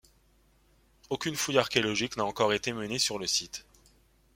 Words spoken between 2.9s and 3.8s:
sur le site.